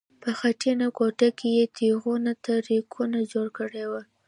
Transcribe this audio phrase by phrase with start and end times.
[0.21, 4.01] په خټینه کوټه کې یې تیغونو ته رپکونه جوړ کړي وو.